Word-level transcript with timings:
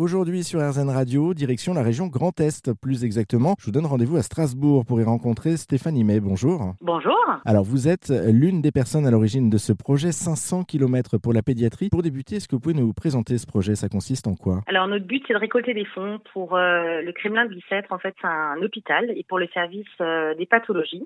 Aujourd'hui 0.00 0.44
sur 0.44 0.60
RZN 0.60 0.88
Radio, 0.88 1.34
direction 1.34 1.74
la 1.74 1.82
région 1.82 2.06
Grand 2.06 2.40
Est, 2.40 2.72
plus 2.72 3.04
exactement. 3.04 3.54
Je 3.58 3.66
vous 3.66 3.70
donne 3.70 3.84
rendez-vous 3.84 4.16
à 4.16 4.22
Strasbourg 4.22 4.86
pour 4.86 4.98
y 4.98 5.04
rencontrer 5.04 5.58
Stéphanie 5.58 6.04
May. 6.04 6.20
Bonjour. 6.20 6.72
Bonjour. 6.80 7.18
Alors 7.44 7.64
vous 7.64 7.86
êtes 7.86 8.08
l'une 8.08 8.62
des 8.62 8.72
personnes 8.72 9.06
à 9.06 9.10
l'origine 9.10 9.50
de 9.50 9.58
ce 9.58 9.74
projet 9.74 10.10
500 10.10 10.64
km 10.64 11.18
pour 11.18 11.34
la 11.34 11.42
pédiatrie. 11.42 11.90
Pour 11.90 12.00
débuter, 12.00 12.36
est-ce 12.36 12.48
que 12.48 12.56
vous 12.56 12.62
pouvez 12.62 12.74
nous 12.74 12.94
présenter 12.94 13.36
ce 13.36 13.46
projet? 13.46 13.74
Ça 13.74 13.90
consiste 13.90 14.26
en 14.26 14.36
quoi? 14.36 14.62
Alors 14.68 14.88
notre 14.88 15.04
but 15.04 15.22
c'est 15.28 15.34
de 15.34 15.38
récolter 15.38 15.74
des 15.74 15.84
fonds 15.84 16.18
pour 16.32 16.56
euh, 16.56 17.02
le 17.02 17.12
Kremlin 17.12 17.44
de 17.44 17.50
Bicêtre. 17.50 17.92
En 17.92 17.98
fait 17.98 18.14
c'est 18.22 18.26
un 18.26 18.56
hôpital 18.62 19.12
et 19.14 19.24
pour 19.24 19.38
le 19.38 19.48
service 19.48 19.86
euh, 20.00 20.34
des 20.34 20.46
pathologies. 20.46 21.04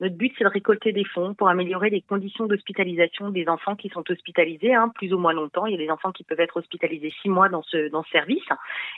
Notre 0.00 0.14
but 0.14 0.32
c'est 0.38 0.44
de 0.44 0.50
récolter 0.50 0.92
des 0.92 1.04
fonds 1.04 1.34
pour 1.34 1.48
améliorer 1.48 1.90
les 1.90 2.00
conditions 2.00 2.46
d'hospitalisation 2.46 3.30
des 3.30 3.48
enfants 3.48 3.74
qui 3.74 3.88
sont 3.88 4.04
hospitalisés, 4.08 4.72
hein, 4.72 4.92
plus 4.94 5.12
ou 5.12 5.18
moins 5.18 5.32
longtemps. 5.32 5.66
Il 5.66 5.72
y 5.72 5.74
a 5.74 5.84
des 5.84 5.90
enfants 5.90 6.12
qui 6.12 6.22
peuvent 6.22 6.38
être 6.38 6.58
hospitalisés 6.58 7.12
six 7.22 7.28
mois 7.28 7.48
dans 7.48 7.64
ce 7.64 7.90
dans 7.90 8.04
ce 8.04 8.10
service 8.10 8.35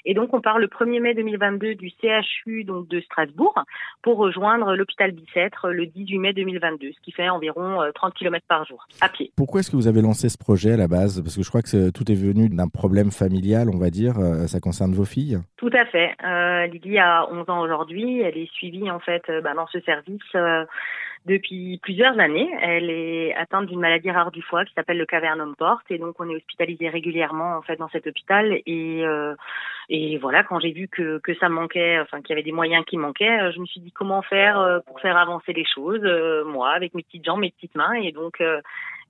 et 0.05 0.15
donc, 0.15 0.33
on 0.33 0.41
part 0.41 0.59
le 0.59 0.67
1er 0.67 1.01
mai 1.01 1.15
2022 1.15 1.75
du 1.75 1.91
CHU 1.91 2.65
donc 2.65 2.89
de 2.89 3.01
Strasbourg 3.01 3.55
pour 4.03 4.17
rejoindre 4.17 4.75
l'hôpital 4.75 5.13
Bicêtre 5.13 5.71
le 5.71 5.87
18 5.87 6.19
mai 6.19 6.33
2022, 6.33 6.93
ce 6.93 7.01
qui 7.01 7.13
fait 7.13 7.29
environ 7.29 7.81
30 7.95 8.13
euh, 8.13 8.15
km 8.19 8.45
par 8.49 8.65
jour 8.65 8.87
à 9.01 9.09
pied. 9.09 9.33
Pourquoi 9.37 9.61
est-ce 9.61 9.71
que 9.71 9.77
vous 9.77 9.89
avez 9.89 10.03
lancé 10.03 10.29
ce 10.29 10.39
projet 10.39 10.73
à 10.73 10.77
la 10.77 10.89
base? 10.89 11.23
Parce 11.23 11.37
que 11.37 11.43
je 11.43 11.49
crois 11.49 11.63
que 11.63 11.91
tout 11.91 12.11
est 12.11 12.15
venu 12.15 12.49
d'un 12.49 12.69
problème 12.69 13.11
familial, 13.11 13.69
on 13.73 13.79
va 13.79 13.91
dire. 13.91 14.19
Euh, 14.19 14.47
ça 14.47 14.61
concerne 14.61 14.93
vos 14.93 15.05
filles 15.05 15.39
Tout 15.57 15.71
à 15.73 15.85
fait. 15.87 16.15
Euh, 16.25 16.67
Lydie 16.67 16.99
a 16.99 17.29
11 17.31 17.51
ans 17.51 17.61
aujourd'hui. 17.61 18.21
Elle 18.21 18.39
est 18.39 18.51
suivie 18.53 18.91
en 18.91 19.01
fait 19.01 19.23
bah, 19.43 19.55
dans 19.55 19.67
ce 19.67 19.81
service 19.81 20.23
depuis 21.27 21.79
plusieurs 21.83 22.19
années. 22.19 22.51
Elle 22.61 22.91
est 22.91 23.35
atteinte 23.35 23.67
d'une 23.67 23.81
maladie 23.81 24.11
rare 24.11 24.31
du 24.31 24.43
foie 24.43 24.65
qui 24.65 24.73
s'appelle 24.75 24.99
le 24.99 25.07
cavernum 25.07 25.55
porte 25.57 25.91
et 25.91 25.99
donc 25.99 26.17
on 26.19 26.29
est 26.29 26.37
hospitalisé 26.37 26.89
régulièrement 26.89 27.57
en 27.57 27.63
fait 27.63 27.77
dans 27.77 27.89
cet 27.89 28.07
hôpital 28.07 28.61
et 28.67 29.05
euh, 29.05 29.35
et 29.91 30.19
voilà 30.19 30.45
quand 30.45 30.61
j'ai 30.61 30.73
vu 30.73 30.89
que 30.89 31.19
que 31.19 31.35
ça 31.37 31.49
manquait, 31.49 31.99
enfin 32.01 32.21
qu'il 32.21 32.31
y 32.31 32.33
avait 32.33 32.43
des 32.43 32.53
moyens 32.53 32.85
qui 32.87 32.97
manquaient, 32.97 33.41
euh, 33.41 33.53
je 33.53 33.61
me 33.61 33.67
suis 33.67 33.81
dit 33.81 33.93
comment 33.93 34.23
faire 34.23 34.59
euh, 34.59 34.81
pour 34.81 35.01
faire 35.01 35.17
avancer 35.17 35.53
les 35.53 35.65
choses 35.65 36.03
moi 36.47 36.71
avec 36.71 36.95
mes 36.95 37.03
petites 37.03 37.25
jambes, 37.25 37.41
mes 37.41 37.51
petites 37.51 37.75
mains 37.75 37.95
et 37.95 38.13
donc 38.13 38.43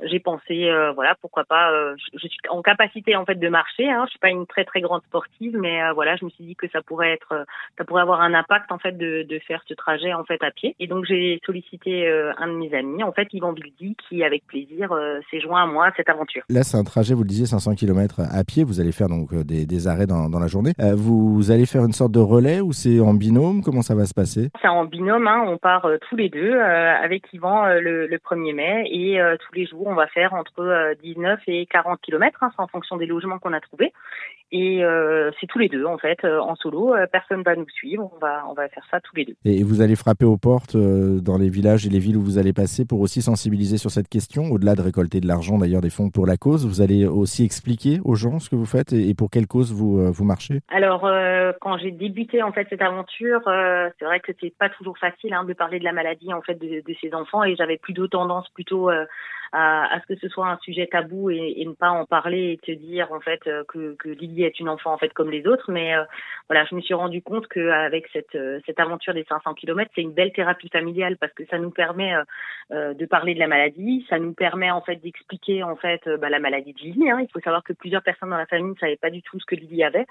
j'ai 0.05 0.21
pensé 0.21 0.71
voilà 0.95 1.15
pourquoi 1.21 1.45
pas 1.45 1.71
je, 1.97 2.19
suis 2.19 2.39
en 2.51 2.63
capacité 2.63 3.17
en 3.17 3.25
fait 3.25 3.37
de 3.37 3.49
marcher 3.49 3.89
hein, 3.89 4.05
je 4.07 4.11
suis 4.11 4.19
pas 4.19 4.31
une 4.31 4.47
très 4.47 4.65
très 4.65 4.81
grande 4.81 5.03
sportive 5.05 5.57
mais 5.57 5.81
voilà 5.93 6.17
je 6.17 6.25
me 6.25 6.31
suis 6.31 6.45
dit 6.45 6.57
que 6.57 6.69
ça 6.69 6.83
pourrait 6.83 7.13
être 7.13 7.45
ça 7.77 7.85
pourrait 7.85 8.03
avoir 8.03 8.21
un 8.21 8.35
impact 8.35 8.71
en 8.73 8.79
fait 8.79 8.97
de, 8.97 9.23
de 9.23 9.39
faire 9.41 9.63
ce 9.67 9.75
trajet 9.75 10.13
en 10.13 10.25
fait 10.25 10.43
à 10.43 10.51
pied 10.51 10.77
et 10.79 10.87
donc 10.87 11.05
j'ai 11.05 11.41
sollicité 11.45 12.07
euh, 12.07 12.33
un 12.39 12.49
de 12.49 12.53
mes 12.53 12.75
amis, 12.75 13.03
en 13.03 13.13
fait, 13.13 13.29
Yvan 13.33 13.53
Bildi, 13.53 13.97
qui, 13.97 14.23
avec 14.23 14.47
plaisir, 14.47 14.93
euh, 14.93 15.21
s'est 15.31 15.41
joint 15.41 15.63
à 15.63 15.67
moi 15.67 15.87
à 15.87 15.93
cette 15.97 16.09
aventure. 16.09 16.43
Là, 16.49 16.63
c'est 16.63 16.77
un 16.77 16.85
trajet, 16.85 17.15
vous 17.15 17.23
le 17.23 17.29
disiez, 17.29 17.47
500 17.47 17.75
km 17.75 18.21
à 18.21 18.45
pied. 18.45 18.65
Vous 18.65 18.81
allez 18.81 18.93
faire 18.93 19.09
donc 19.09 19.33
euh, 19.33 19.45
des, 19.45 19.87
arrêts 19.87 20.07
dans, 20.07 20.29
la 20.39 20.47
journée. 20.47 20.73
vous 20.95 21.51
allez 21.51 21.67
faire 21.67 21.85
une 21.85 21.93
sorte 21.93 22.13
de 22.13 22.21
relais 22.21 22.61
ou 22.61 22.73
c'est 22.73 23.01
en 23.01 23.15
binôme? 23.15 23.63
Comment 23.63 23.83
ça 23.83 23.95
va 23.95 24.05
se 24.05 24.15
passer? 24.15 24.51
C'est 24.61 24.69
en 24.69 24.85
binôme. 24.85 25.27
Hein. 25.27 25.45
On 25.47 25.57
part 25.57 25.89
tous 26.09 26.17
les 26.17 26.29
deux 26.29 26.59
avec 26.59 27.33
Yvan 27.33 27.67
le, 27.81 28.09
1er 28.09 28.55
mai 28.55 28.85
et 28.91 29.21
tous 29.41 29.55
les 29.55 29.67
jours, 29.67 29.88
on 29.89 29.95
va 29.95 30.07
faire 30.07 30.35
entre 30.35 30.95
19 31.03 31.41
et 31.47 31.67
40 31.67 32.01
km, 32.01 32.43
hein, 32.43 32.51
en 32.59 32.67
fonction 32.67 32.97
des 32.97 33.07
logements 33.07 33.39
qu'on 33.39 33.53
a 33.53 33.61
trouvés. 33.61 33.93
Et 34.53 34.83
c'est 35.41 35.47
tous 35.47 35.59
les 35.59 35.69
deux 35.69 35.85
en 35.85 35.99
fait, 35.99 36.25
en 36.25 36.55
solo. 36.57 36.95
personne 37.13 37.43
va 37.43 37.57
nous 37.57 37.69
suivre. 37.69 38.11
On 38.15 38.19
va 38.19 38.45
on 38.49 38.55
va 38.55 38.69
faire 38.69 38.85
ça 38.91 39.01
tous 39.01 39.17
les 39.17 39.25
deux. 39.25 39.35
Et 39.45 39.63
vous 39.63 39.83
allez 39.83 39.97
frapper 39.97 40.25
aux 40.25 40.37
portes 40.37 40.77
dans 40.77 41.37
les 41.37 41.49
villages 41.49 41.87
les 41.89 41.99
villes 41.99 42.17
où 42.17 42.23
vous 42.23 42.39
allez 42.39 42.53
passer 42.53 42.85
pour 42.85 43.01
aussi 43.01 43.23
sensibiliser 43.23 43.79
sur 43.79 43.91
cette 43.91 44.09
question, 44.09 44.45
au-delà 44.51 44.75
de 44.75 44.83
récolter 44.83 45.21
de 45.21 45.27
l'argent, 45.27 45.59
d'ailleurs 45.59 45.81
des 45.81 45.91
fonds 45.91 46.11
pour 46.11 46.27
la 46.27 46.37
cause. 46.37 46.67
Vous 46.67 46.81
allez 46.81 47.07
aussi 47.07 47.45
expliquer 47.45 48.01
aux 48.05 48.15
gens 48.15 48.39
ce 48.39 48.51
que 48.51 48.57
vous 48.57 48.67
faites 48.67 48.93
et, 48.93 49.15
pour 49.15 49.31
quelle 49.31 49.47
cause 49.47 49.73
vous, 49.73 49.99
euh, 49.99 50.11
vous 50.11 50.25
marchez 50.25 50.61
Alors, 50.69 51.07
euh, 51.07 51.53
quand 51.61 51.79
j'ai 51.79 51.91
débuté 51.91 52.43
en 52.43 52.53
fait 52.53 52.67
cette 52.71 52.83
aventure, 52.83 53.47
euh, 53.49 53.89
c'est 53.99 54.05
vrai 54.05 54.21
que 54.21 54.33
c'est 54.41 54.57
pas 54.57 54.69
toujours 54.69 54.99
facile 54.99 55.35
hein, 55.35 55.45
de 55.45 55.53
parler 55.53 55.79
de 55.79 55.85
la 55.85 55.93
maladie 55.93 56.33
en 56.33 56.43
fait 56.43 56.55
de, 56.55 56.83
de 56.87 56.97
ces 57.01 57.15
enfants 57.15 57.45
et 57.45 57.57
j'avais 57.57 57.79
plutôt 57.79 58.09
tendance 58.09 58.49
plutôt 58.51 58.89
à, 58.89 59.05
à, 59.53 60.01
ce 60.01 60.15
que 60.15 60.21
ce 60.21 60.29
soit 60.29 60.49
un 60.49 60.59
sujet 60.59 60.87
tabou 60.87 61.31
et, 61.31 61.55
et, 61.57 61.65
ne 61.65 61.73
pas 61.73 61.91
en 61.91 62.05
parler 62.05 62.53
et 62.53 62.59
te 62.59 62.73
dire 62.73 63.09
en 63.13 63.21
fait 63.21 63.41
que, 63.69 63.95
que 63.95 64.09
Lily 64.09 64.38
est 64.43 64.61
une 64.61 64.69
enfant 64.69 64.93
en 64.93 64.99
fait 64.99 65.13
comme 65.13 65.31
les 65.31 65.47
autres. 65.47 65.71
Mais 65.71 65.95
voilà, 66.49 66.65
je 66.65 66.75
me 66.75 66.81
suis 66.81 66.95
rendu 66.95 67.23
compte 67.23 67.47
qu'avec 67.49 68.09
cette, 68.13 68.39
cette 68.67 68.81
aventure 68.81 69.15
des 69.15 69.25
500 69.25 69.55
km, 69.55 69.91
c'est 69.95 70.03
une 70.03 70.13
belle 70.13 70.33
thérapie 70.33 70.69
familiale 70.69 71.17
parce 71.17 71.33
que 71.33 71.45
ça 71.47 71.59
nous 71.59 71.71
permet 71.71 72.15
euh, 72.15 72.25
euh, 72.73 72.95
de 72.95 73.07
parler 73.07 73.35
de 73.35 73.39
la 73.39 73.47
maladie, 73.47 74.07
ça 74.11 74.19
nous 74.19 74.33
permet 74.33 74.71
en 74.71 74.83
fait 74.83 74.97
d'expliquer 74.97 75.63
en 75.63 75.77
fait 75.77 76.07
euh, 76.07 76.17
bah, 76.19 76.29
la 76.29 76.39
maladie 76.39 76.75
de 76.75 76.81
Lily. 76.81 77.11
Hein. 77.11 77.21
Il 77.23 77.29
faut 77.33 77.41
savoir 77.41 77.63
que 77.63 77.73
plusieurs 77.73 78.03
personnes 78.03 78.31
dans 78.31 78.37
la 78.37 78.47
famille 78.47 78.73
ne 78.73 78.79
savaient 78.79 78.97
pas 78.97 79.11
du 79.11 79.23
tout 79.23 79.41
ce 79.41 79.47
que 79.47 79.55
Lily 79.55 79.83
avait 79.85 80.07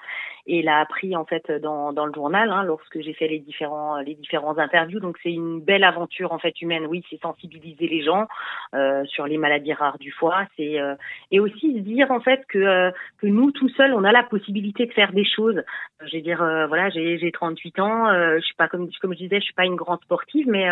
et 0.48 0.62
l'a 0.64 0.80
appris 0.80 1.16
en 1.16 1.26
fait 1.26 1.52
dans, 1.52 1.94
dans 1.94 2.06
le 2.06 2.14
journal 2.14 2.50
hein, 2.52 2.64
lorsque 2.64 3.00
j'ai 3.00 3.14
fait 3.14 3.28
les 3.28 3.40
différents 3.40 3.98
les 3.98 4.16
différents 4.16 4.58
interviews. 4.58 5.00
Donc 5.00 5.18
c'est 5.22 5.32
une 5.32 5.62
belle 5.62 5.84
aventure 5.84 6.32
en 6.32 6.40
fait 6.40 6.60
humaine. 6.62 6.88
Oui, 6.88 7.04
c'est 7.10 7.22
sensibiliser 7.22 7.88
les 7.88 8.04
gens 8.04 8.28
euh, 8.74 9.06
sur 9.06 9.28
les 9.28 9.38
maladies 9.38 9.74
rares 9.74 10.00
du 10.00 10.12
foie. 10.12 10.46
C'est 10.56 10.80
euh, 10.80 10.96
et 11.32 11.40
aussi 11.40 11.74
se 11.76 11.80
dire 11.80 12.12
en 12.12 12.22
fait 12.22 12.46
que 12.48 12.92
que 13.20 13.28
nous 13.28 13.52
tout 13.52 13.70
seuls 13.70 13.94
on 13.94 14.04
a 14.04 14.12
la 14.18 14.24
possibilité 14.24 14.86
de 14.86 14.94
faire 14.94 15.14
des 15.14 15.26
choses. 15.26 15.62
Je 16.06 16.12
vais 16.12 16.22
dire 16.22 16.38
voilà 16.68 16.90
j'ai 16.90 17.18
j'ai 17.18 17.32
38 17.32 17.80
ans. 17.80 18.08
je 18.36 18.42
suis 18.42 18.56
pas 18.56 18.68
comme 18.68 18.90
comme 19.02 19.14
je 19.14 19.20
disais 19.20 19.40
je 19.40 19.46
suis 19.46 19.54
pas 19.54 19.66
une 19.66 19.76
grande 19.76 20.02
sportive 20.02 20.48
mais 20.48 20.70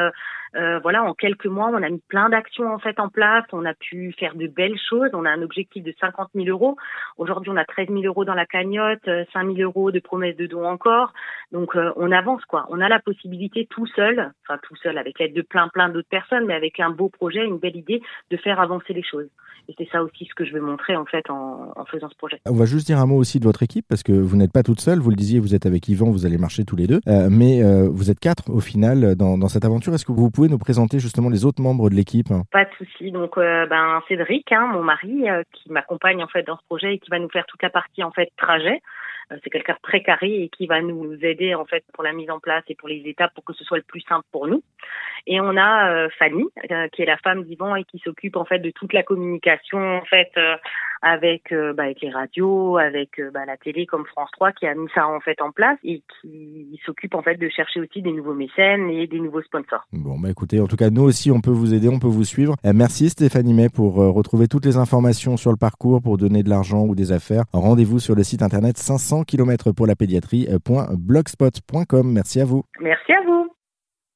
voilà 0.54 1.04
en 1.04 1.14
quelques 1.14 1.46
mois, 1.46 1.70
on 1.74 1.84
a 1.84 1.90
mis 1.90 2.02
plein 2.08 2.30
d'actions 2.30 2.74
en 2.74 2.80
fait 2.80 3.00
en 3.00 3.10
place. 3.10 3.46
On 3.52 3.66
a 3.66 3.74
pu 3.74 4.14
faire 4.20 4.36
de 4.36 4.48
belles 4.48 4.80
choses. 4.90 5.10
On 5.14 5.26
a 5.26 5.30
un 5.30 5.42
objectif 5.42 5.84
de 5.84 5.94
50 6.00 6.30
000 6.36 6.48
euros. 6.48 6.78
Aujourd'hui, 7.18 7.52
on 7.52 7.58
a 7.58 7.66
13 7.66 7.88
000 7.90 8.02
euros 8.04 8.26
dans 8.26 8.34
la 8.34 8.46
cagnotte, 8.46 9.06
5 9.06 9.10
euh, 9.10 9.26
000 9.56 9.58
euros 9.62 9.92
de 9.92 10.00
promesses 10.00 10.36
de 10.38 10.48
dons 10.48 10.66
encore. 10.66 11.14
Donc, 11.52 11.76
euh, 11.76 11.92
on 11.96 12.12
avance 12.12 12.44
quoi. 12.46 12.66
On 12.70 12.82
a 12.82 12.90
la 12.90 13.00
possibilité 13.00 13.68
tout 13.70 13.88
seul, 13.88 14.32
enfin 14.44 14.60
tout 14.64 14.76
seul 14.78 14.98
avec 14.98 15.20
l'aide 15.20 15.34
de 15.34 15.42
plein 15.42 15.68
plein 15.70 15.90
d'autres 15.90 16.10
personnes, 16.10 16.46
mais 16.46 16.54
avec 16.54 16.80
un 16.80 16.90
beau 16.90 17.10
projet, 17.10 17.44
une 17.46 17.58
belle 17.58 17.76
idée, 17.76 18.02
de 18.32 18.38
faire 18.38 18.60
avancer 18.60 18.94
les 18.94 19.04
choses. 19.04 19.30
Et 19.68 19.74
c'est 19.78 19.88
ça 19.92 20.04
aussi 20.04 20.26
ce 20.26 20.36
que 20.36 20.46
je 20.46 20.54
veux 20.54 20.62
montrer 20.62 20.96
en 20.96 21.06
fait 21.06 21.30
en, 21.30 21.74
faisant 21.86 22.10
ce 22.10 22.16
projet. 22.16 22.40
On 22.46 22.56
va 22.56 22.66
juste 22.66 22.88
dire 22.88 23.00
un 23.00 23.06
mot 23.06 23.18
aussi 23.18 23.35
de 23.40 23.46
votre 23.46 23.64
équipe 23.64 23.86
parce 23.88 24.04
que 24.04 24.12
vous 24.12 24.36
n'êtes 24.36 24.52
pas 24.52 24.64
toute 24.64 24.82
seule. 24.82 25.00
Vous 25.00 25.10
le 25.10 25.16
disiez, 25.16 25.40
vous 25.40 25.56
êtes 25.56 25.66
avec 25.66 25.88
Yvan, 25.88 26.12
vous 26.12 26.26
allez 26.26 26.38
marcher 26.38 26.66
tous 26.66 26.76
les 26.76 26.88
deux, 26.88 27.02
euh, 27.08 27.28
mais 27.30 27.62
vous 27.88 28.12
êtes 28.12 28.20
quatre 28.20 28.50
au 28.50 28.60
final 28.60 29.16
dans, 29.16 29.48
cette 29.48 29.66
aventure. 29.66 29.94
Est-ce 29.94 30.06
que 30.06 30.12
vous 30.12 30.32
pouvez 30.32 30.50
nous 30.50 30.58
présenter 30.58 31.00
justement 31.00 31.30
les 31.30 31.46
autres 31.46 31.62
membres 31.62 31.90
de 31.90 31.96
l'équipe? 31.96 32.30
Pas 32.52 32.66
de 32.66 32.70
souci. 32.78 33.12
Donc, 33.12 33.38
euh, 33.38 33.66
ben 33.68 34.02
Cédric, 34.08 34.52
hein, 34.52 34.68
mon 34.74 34.84
mari, 34.84 35.30
euh, 35.30 35.44
qui 35.52 35.72
m'accompagne 35.72 36.24
en 36.24 36.28
fait 36.28 36.44
dans 36.44 36.58
ce 36.58 36.64
projet 36.66 36.96
et 36.96 37.00
qui 37.00 37.10
va 37.10 37.20
nous 37.20 37.30
faire 37.30 37.46
toute 37.46 37.62
la 37.64 37.70
partie 37.70 38.04
en 38.04 38.12
fait 38.12 38.32
trajet. 38.38 38.82
Euh, 39.32 39.38
c'est 39.44 39.50
quelqu'un 39.50 39.74
de 39.74 39.80
très 39.82 40.04
carré 40.04 40.44
et 40.44 40.50
qui 40.50 40.68
va 40.68 40.82
nous 40.82 41.14
aider 41.22 41.56
en 41.56 41.66
fait 41.66 41.84
pour 41.94 42.04
la 42.04 42.14
mise 42.14 42.30
en 42.30 42.40
place 42.40 42.64
et 42.68 42.76
pour 42.76 42.88
les 42.88 43.02
étapes 43.06 43.34
pour 43.34 43.44
que 43.44 43.54
ce 43.54 43.64
soit 43.64 43.78
le 43.78 43.84
plus 43.84 44.02
simple 44.02 44.26
pour 44.32 44.48
nous. 44.48 44.62
Et 45.28 45.42
on 45.42 45.58
a 45.58 46.08
Fanny, 46.20 46.46
qui 46.94 47.02
est 47.02 47.06
la 47.06 47.18
femme 47.18 47.44
d'Yvan 47.44 47.76
et 47.76 47.84
qui 47.84 48.00
s'occupe 48.00 48.36
en 48.36 48.46
fait 48.46 48.60
de 48.60 48.72
toute 48.72 48.94
la 48.94 49.04
communication 49.04 49.80
en 49.80 50.06
fait 50.06 50.32
avec, 51.02 51.52
bah, 51.52 51.84
avec 51.84 52.02
les 52.02 52.10
radios, 52.10 52.78
avec 52.78 53.22
bah, 53.34 53.46
la 53.46 53.58
télé 53.58 53.86
comme 53.86 54.06
France 54.06 54.30
3 54.34 54.52
qui 54.54 54.68
a 54.68 54.76
mis 54.76 54.88
ça 54.94 55.08
en 55.08 55.20
fait 55.20 55.42
en 55.42 55.52
place 55.52 55.78
et 55.84 56.02
qui 56.22 56.80
s'occupe 56.86 57.16
en 57.16 57.22
fait 57.22 57.36
de 57.36 57.50
chercher 57.50 57.80
aussi 57.80 58.02
des 58.02 58.12
nouveaux 58.12 58.34
mécènes 58.34 58.90
et 58.90 59.08
des 59.08 59.20
nouveaux 59.20 59.42
sponsors. 59.42 59.86
Bon 59.94 60.20
bah 60.20 60.30
écoutez, 60.30 60.60
en 60.60 60.68
tout 60.68 60.78
cas 60.78 60.90
nous 60.90 61.04
aussi 61.04 61.32
on 61.32 61.42
peut 61.42 61.52
vous 61.52 61.74
aider, 61.74 61.90
on 61.90 62.00
peut 62.00 62.08
vous 62.08 62.24
suivre. 62.24 62.56
merci 62.64 63.10
Stéphanie 63.10 63.54
May 63.54 63.70
pour 63.70 63.96
retrouver 63.96 64.48
toutes 64.48 64.66
les 64.66 64.78
informations 64.78 65.38
sur 65.38 65.52
le 65.52 65.58
parcours, 65.58 66.02
pour 66.02 66.18
donner 66.18 66.44
de 66.44 66.50
l'argent 66.50 66.86
ou 66.86 66.96
des 66.96 67.12
affaires. 67.12 67.44
Rendez-vous 67.54 68.00
sur 68.00 68.16
le 68.16 68.24
site 68.24 68.42
internet 68.42 68.78
500 68.78 69.24
km 69.24 69.72
pour 69.72 69.88
la 69.88 69.96
pédiatrie.blogspot.com. 69.96 72.12
Merci 72.12 72.42
à 72.42 72.46
vous. 72.46 72.64
Merci 72.80 73.14
à 73.14 73.22
vous. 73.26 73.48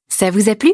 Ça 0.07 0.31
vous 0.31 0.49
a 0.49 0.55
plu? 0.55 0.73